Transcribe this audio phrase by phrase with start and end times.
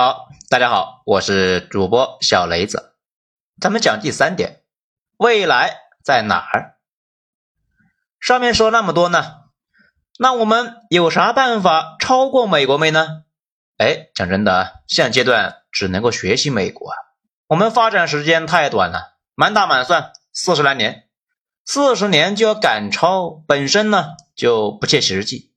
[0.00, 2.92] 好，大家好，我是主播小雷子。
[3.60, 4.62] 咱们讲第三点，
[5.16, 6.76] 未来在哪儿？
[8.20, 9.38] 上面说那么多呢，
[10.16, 13.24] 那我们有啥办法超过美国没呢？
[13.76, 16.96] 哎，讲真的，现阶段只能够学习美国啊。
[17.48, 21.08] 我们发展时间太短了，满打满算四十来年，
[21.64, 25.52] 四十年就要赶超，本身呢就不切实际。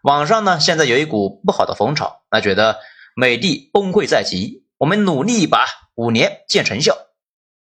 [0.00, 2.80] 网上呢现在有一股不好的风潮，那觉得。
[3.14, 6.96] 美帝崩溃在即，我们努力一把，五年见成效。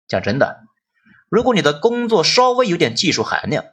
[0.08, 0.63] 讲真的，
[1.30, 3.66] 如果你的工作稍微有点技术含量，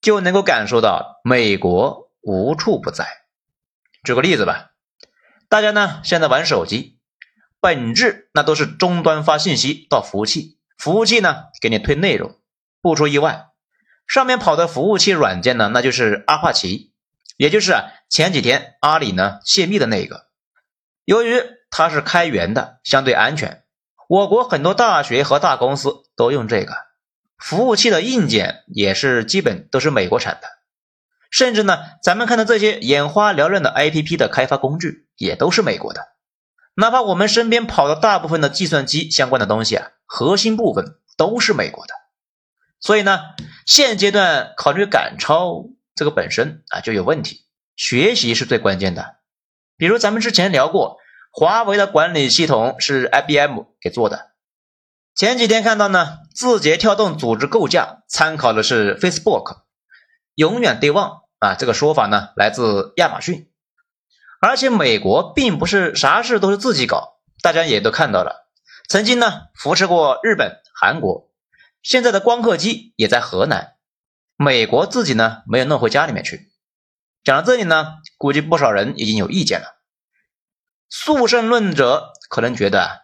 [0.00, 3.06] 就能够感受到美国无处不在。
[4.04, 4.70] 举个例子吧，
[5.48, 6.98] 大家呢现在玩手机，
[7.60, 12.38] 本质那都是终端发信息到服务器，服务器呢给你推内容。
[12.80, 13.48] 不出意外，
[14.06, 16.92] 上面跑的服务器软件呢，那就是阿帕奇，
[17.36, 17.74] 也就是
[18.08, 20.27] 前几天阿里呢泄密的那个。
[21.08, 23.62] 由于它是开源的，相对安全，
[24.10, 26.74] 我国很多大学和大公司都用这个
[27.38, 30.46] 服务器的硬件，也是基本都是美国产的。
[31.30, 36.08] 甚至呢，咱们看到这些眼花缭乱的 APP 的开发工具，也都是美国的。
[36.74, 41.94] 哪怕我们身边跑的大部分的计算机相关的东西啊，核心部分都是美国的。
[42.80, 43.20] 所以呢，
[43.64, 45.64] 现阶段考虑赶超
[45.94, 49.16] 这个本身啊就有问题，学习是最关键的。
[49.78, 50.98] 比如咱们之前聊过，
[51.30, 54.32] 华为的管理系统是 IBM 给做的。
[55.14, 59.62] 前几天看到呢，字节跳动组织构架参考的是 Facebook，
[60.34, 63.48] 永远对望啊，这个说法呢来自亚马逊。
[64.40, 68.48] 而且美国并不是啥事都是自己搞，大家也都看到了，
[68.88, 71.30] 曾经呢扶持过日本、韩国，
[71.82, 73.74] 现在的光刻机也在河南，
[74.36, 76.50] 美国自己呢没有弄回家里面去。
[77.28, 79.76] 讲到这里呢，估计不少人已经有意见了。
[80.88, 83.02] 速胜论者可能觉得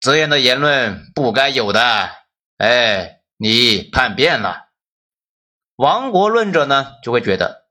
[0.00, 2.10] 这样的言论不该有的，
[2.56, 4.70] 哎，你叛变了。
[5.76, 7.66] 亡国论者呢就会觉得，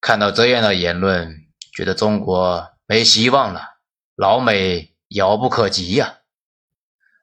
[0.00, 3.76] 看到这样的言论，觉得中国没希望了，
[4.16, 6.16] 老美遥不可及呀。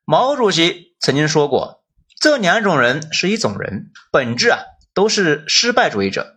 [0.06, 1.84] 毛主席曾经说过，
[2.22, 4.60] 这两种人是一种人，本质啊
[4.94, 6.37] 都是失败主义者。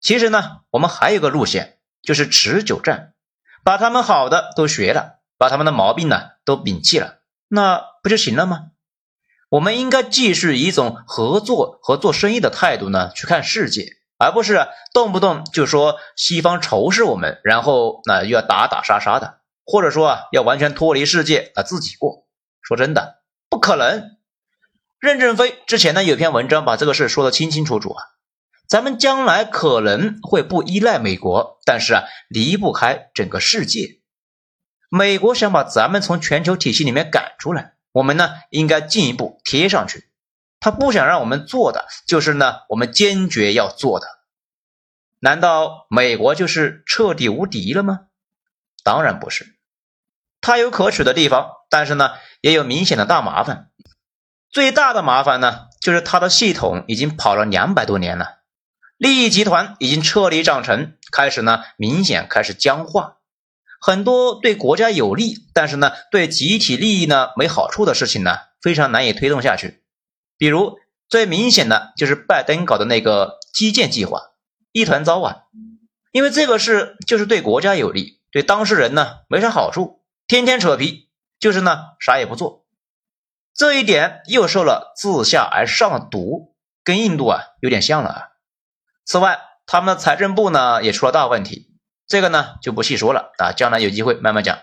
[0.00, 3.14] 其实呢，我们还有个路线，就是持久战，
[3.64, 8.70] 把他们好的都学了，把他们的毛病呢都摒弃了，那不就行了吗？
[9.50, 13.86] 我们应该继续以一种合作和做生意的态度呢去看世界，
[14.18, 22.26] 而不是动不动就说西方仇视我们，然后那又要打打杀杀的，或者说啊要完全脱离世界啊自己过。
[22.60, 24.16] 说真的，不可能。
[25.00, 28.04] 任正非之前呢有篇文章把这个事说得清清楚楚啊。
[28.68, 34.00] 咱们将来可能会不依赖美国，但是啊，离不开整个世界。
[34.90, 40.10] 美国想把咱们从全球体系里面赶出来，我们呢应该进一步贴上去。
[40.60, 44.06] 他不想让我们做的，就是呢我们坚决要做的。
[45.20, 48.00] 难道美国就是彻底无敌了吗？
[48.84, 49.56] 当然不是，
[50.42, 52.12] 它有可取的地方，但是呢
[52.42, 53.70] 也有明显的大麻烦。
[54.50, 58.37] 最大的麻烦呢，就是它的系统已经跑了两百多年了。
[58.98, 63.18] 利益集团已经撤离长成，开始呢明显开始僵化，
[63.80, 69.84] 很多对国家有利，但是呢对集体利益呢没好处的事情呢非常难以推动下去。
[70.36, 70.78] 比如
[71.08, 74.20] 最明显的就是拜登搞的那个基建计划，
[74.72, 75.44] 一团糟啊！
[76.10, 82.66] 因为这个事就是对国家有利，对当事人呢没啥好处，天天扯皮，就是呢啥也不做。
[83.54, 88.27] 这一点又受了自下而上的毒，跟印度啊有点像了啊。
[89.08, 91.72] 此外，他们的财政部呢也出了大问题，
[92.06, 94.58] 这个呢就不细说了啊，将来有机会慢慢讲。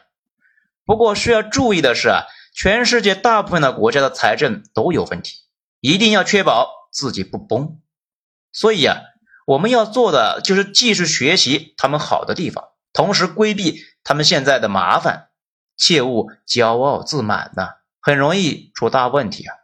[0.86, 5.38] 不过需要注意的是啊，全世界大部分的国家的财政都有问题，
[5.80, 7.80] 一定要确保自己不崩。
[8.54, 9.00] 所以啊，
[9.48, 15.30] 我们要做的就是继续学习他们好的地方，同时规避他们现在的麻烦，
[15.76, 19.56] 切勿骄傲自满呐，很容易出大问题啊。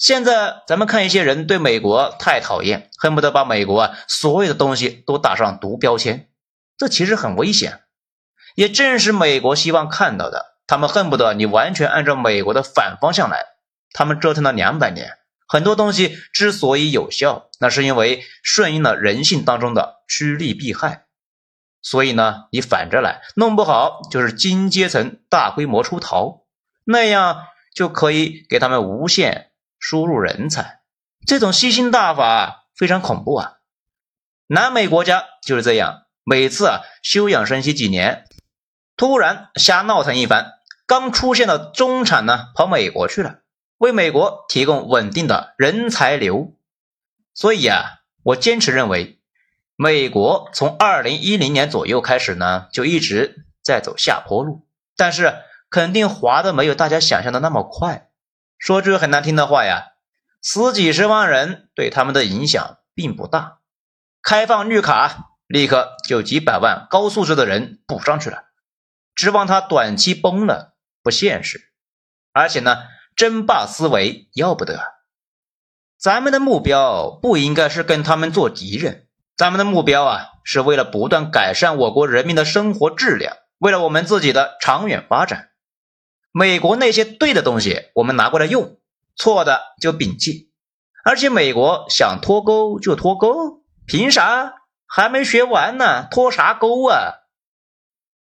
[0.00, 6.30] 现在咱们看一些人对美国太讨厌，恨不得把美国啊所有的东西都打上毒标签，
[6.78, 7.82] 这其实很危险。
[8.54, 13.44] 也正是美国希望看到的，他们恨不得你完全按照美国的反方向来。
[13.92, 21.04] 他们折腾了两百年，很多东西之所以有效，那是因为顺应了人性当中的趋利避害。
[21.82, 26.46] 所以呢，你反着来，弄不好就是精阶层大规模出逃，
[26.84, 27.42] 那样
[27.74, 29.49] 就可以给他们无限。
[29.80, 30.82] 输入人才，
[31.26, 33.54] 这种吸星大法非常恐怖啊！
[34.46, 38.26] 南美国家就是这样，每次啊休养生息几年，
[38.96, 40.52] 突然瞎闹腾一番，
[40.86, 43.38] 刚出现的中产呢跑美国去了，
[43.78, 46.54] 为美国提供稳定的人才流。
[47.34, 49.18] 所以啊，我坚持认为，
[49.76, 55.36] 美国从二零一零年左右开始呢，就一直在走下坡路，但是
[55.70, 58.09] 肯定滑的没有大家想象的那么快。
[58.60, 59.86] 说句很难听的话呀，
[60.42, 63.60] 死几十万人对他们的影响并不大。
[64.22, 68.44] 开放绿卡，立刻就几百万高素质的人补上去了。
[69.14, 71.72] 指望他短期崩了不现实，
[72.34, 72.82] 而且呢，
[73.16, 74.78] 争霸思维要不得。
[75.98, 79.08] 咱们的目标不应该是跟他们做敌人，
[79.38, 85.49] 咱们的目标啊，是为了不断改善我国人民的生活质量，为了我们自己的长远发展。
[86.32, 88.76] 美国那些对的东西，我们拿过来用；
[89.16, 90.50] 错的就摒弃。
[91.04, 94.54] 而且美国想脱钩就脱钩，凭啥？
[94.86, 97.14] 还没学完呢，脱啥钩啊？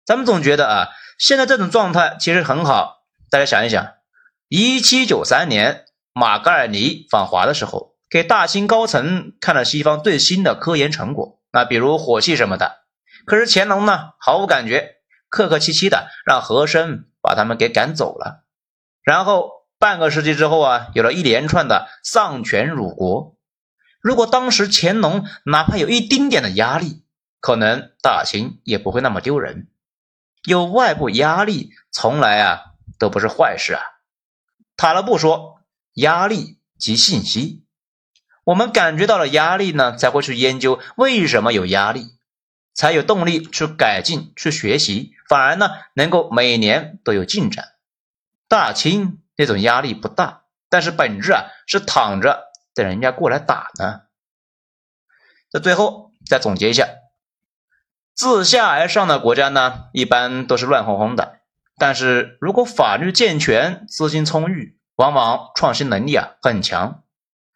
[0.04, 0.88] 咱们总觉得啊，
[1.18, 3.02] 现在这种状态其实很好。
[3.30, 3.94] 大家想一想，
[4.48, 12.82] 一七九三年马格尔尼访华的时候，给大清高层看了西方最新的科研成果，那比如火器什么的。
[13.26, 14.96] 可是乾隆呢，毫无感觉，
[15.28, 18.44] 客客气气的让和珅把他们给赶走了。
[19.02, 23.36] 然后半个世纪之后啊，有了一连串的丧权辱国。
[24.00, 27.04] 如果当时乾隆哪怕有一丁点的压力，
[27.40, 29.68] 可能大清也不会那么丢人。
[30.44, 32.62] 有外部压力，从来啊
[32.98, 33.82] 都不是坏事啊。
[34.76, 35.60] 塔勒布说，
[35.94, 37.64] 压力即信息。
[38.44, 42.16] 我们感觉到了压力呢，才会去研究为什么有压力，
[42.74, 47.72] 才有动力去改进、去学习，反而呢能够每年都有进展。
[48.48, 54.02] 大清那种压力不大，但是本质啊是躺着等人家过来打呢。
[55.50, 56.88] 在最后再总结一下。
[58.14, 61.40] 自下而上的国家呢，一般都是乱哄哄的。
[61.78, 67.02] 但是如果法律健全、资金充裕，往往创新能力啊很强。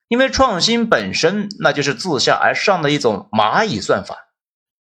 [0.08, 4.25] 因为创新本身那就是自下而上的一种蚂蚁算法。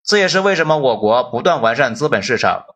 [0.04, 2.66] 这也是为什么我国不断完善资本市场。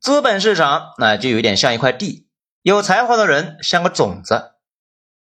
[0.00, 2.28] 资本市场那就有点像一块地，
[2.62, 4.52] 有才华的人像个种子，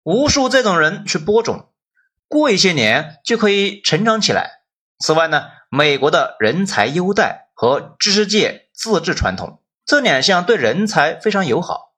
[0.04, 1.70] 无数这种人去播种，
[2.28, 4.62] 过一些年就可以成长起来。
[5.00, 5.48] 此外呢？
[5.72, 11.94] 美国的人才优待和知识界自治传统，这两项对人才非常友好，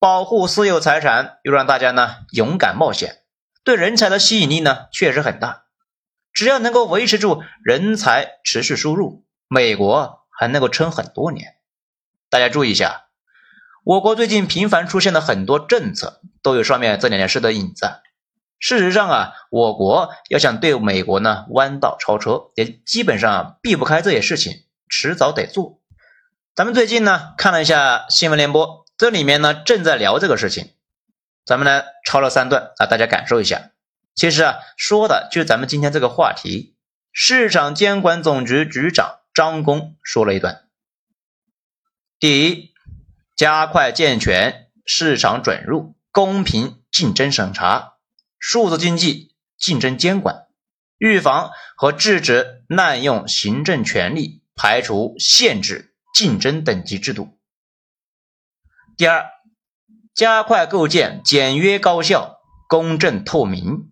[0.00, 3.22] 保护私有财产又让大家呢勇敢冒险，
[3.62, 5.65] 对人才的吸引力呢确实很大。
[6.36, 11.54] 只要能够维持住人才持续输入，美国还能够撑很多年。
[12.28, 13.06] 大家注意一下，
[13.84, 17.88] 我国最近频繁出现的很多政策，都有上面这两件事的影子。
[18.58, 25.80] 事实上啊，我国要想对美国呢弯道超车，也基本上避不开这些事情，迟早得做。
[26.54, 30.74] 咱们最近呢看了一下新闻联播，这里面呢正在聊这个事情，
[31.46, 33.70] 咱们呢抄了三段啊，大家感受一下。
[34.16, 36.74] 其实啊，说的就咱们今天这个话题。
[37.12, 40.64] 市场监管总局局长张工说了一段：
[42.18, 42.72] 第一，
[43.36, 47.94] 加快健全市场准入、公平竞争审查。
[48.38, 50.46] 数字经济竞争监管，
[50.98, 57.38] 预防和制止滥用行政权力、排除、限制竞争等级制度。
[58.96, 59.26] 第二，
[60.14, 63.90] 加快构建简约高效、公正透明、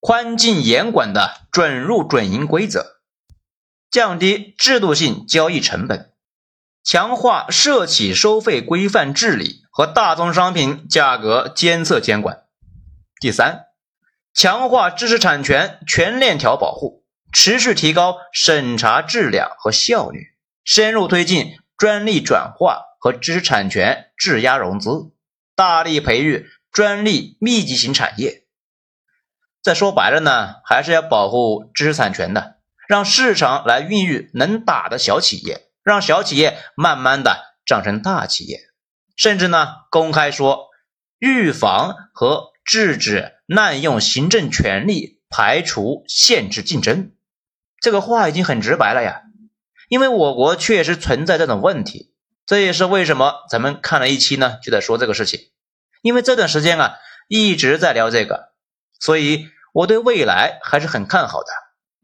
[0.00, 3.00] 宽进严管的准入准营规则，
[3.90, 6.12] 降低制度性交易成本，
[6.84, 12.44] 强化涉企收费规范治理和大宗商品价格监测监管。
[13.20, 13.64] 第三。
[14.34, 17.02] 强化知识产权全链条保护，
[17.32, 20.28] 持续提高审查质量和效率，
[20.62, 25.10] 深入推进专利转化和知识产权质押融资，
[25.56, 28.44] 大力培育专利密集型产业。
[29.68, 32.56] 再说白了呢，还是要保护知识产权的，
[32.88, 38.58] 让市场来孕育能打的小企业，让小企业慢慢的长成大企业，
[39.16, 40.68] 甚至呢，公开说
[41.18, 42.52] 预防和。
[42.70, 47.12] 制止滥用行政权力，排除限制竞争，
[47.80, 49.22] 这个话已经很直白了呀。
[49.88, 52.12] 因为我国确实存在这种问题，
[52.44, 55.40] 这也是为什么咱们看了一期呢，就在说这个事情。
[56.02, 56.96] 因为这段时间啊
[57.26, 58.50] 一直在聊这个，
[59.00, 61.48] 所以我对未来还是很看好的。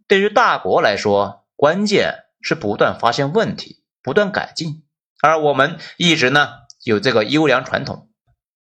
[0.08, 4.84] 对于大国来说，关键是不断发现问题，不断改进。
[5.22, 6.48] 而我们一直呢
[6.84, 8.08] 有这个优良传统，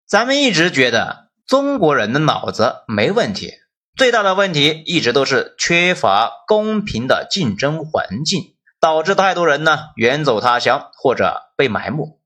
[0.07, 1.25] 咱们一直觉得。
[1.47, 3.53] 中国人的脑子没问题，
[3.95, 12.19] 最大的问题一直都是缺乏公平的竞争环境，导致太多人呢远走他乡或者被埋没。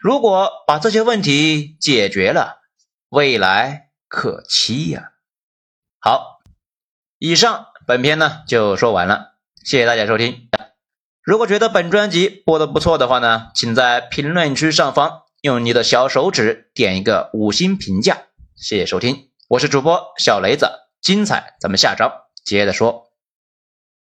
[0.00, 2.62] 如果把这些问题解决了，
[3.10, 5.12] 未来可期呀。
[6.06, 6.42] 好，
[7.18, 10.50] 以上本篇呢就说完了，谢谢大家收听。
[11.22, 18.18] 如果觉得本专辑播的不错的话呢，请在评论区上方用你的小手指点一个五星评价。
[18.54, 20.70] 谢谢收听，我是主播小雷子，
[21.00, 22.12] 精彩咱们下章
[22.44, 23.03] 接着说。